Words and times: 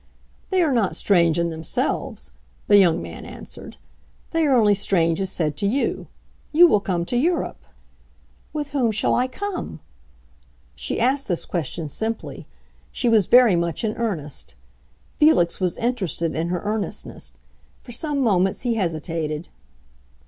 "They 0.49 0.63
are 0.63 0.71
not 0.71 0.95
strange 0.95 1.37
in 1.37 1.49
themselves," 1.49 2.33
the 2.65 2.79
young 2.79 3.03
man 3.03 3.23
answered. 3.23 3.77
"They 4.31 4.47
are 4.47 4.55
only 4.55 4.73
strange 4.73 5.21
as 5.21 5.29
said 5.31 5.55
to 5.57 5.67
you. 5.67 6.07
You 6.51 6.67
will 6.67 6.79
come 6.79 7.05
to 7.05 7.15
Europe." 7.15 7.63
"With 8.51 8.71
whom 8.71 8.91
shall 8.91 9.13
I 9.13 9.27
come?" 9.27 9.79
She 10.73 10.99
asked 10.99 11.27
this 11.27 11.45
question 11.45 11.87
simply; 11.87 12.47
she 12.91 13.09
was 13.09 13.27
very 13.27 13.55
much 13.55 13.83
in 13.83 13.95
earnest. 13.95 14.55
Felix 15.17 15.59
was 15.59 15.77
interested 15.77 16.33
in 16.33 16.47
her 16.47 16.61
earnestness; 16.61 17.33
for 17.83 17.91
some 17.91 18.21
moments 18.21 18.63
he 18.63 18.73
hesitated. 18.73 19.49